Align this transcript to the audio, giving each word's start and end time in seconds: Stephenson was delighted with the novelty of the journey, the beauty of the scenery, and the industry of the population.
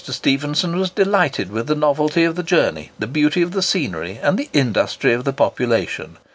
Stephenson 0.09 0.79
was 0.79 0.89
delighted 0.89 1.51
with 1.51 1.67
the 1.67 1.75
novelty 1.75 2.23
of 2.23 2.35
the 2.35 2.41
journey, 2.41 2.89
the 2.97 3.05
beauty 3.05 3.43
of 3.43 3.51
the 3.51 3.61
scenery, 3.61 4.17
and 4.23 4.35
the 4.35 4.49
industry 4.51 5.13
of 5.13 5.25
the 5.25 5.31
population. 5.33 6.17